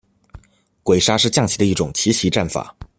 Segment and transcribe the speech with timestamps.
[0.81, 2.75] 鬼杀是将棋的一种奇袭战法。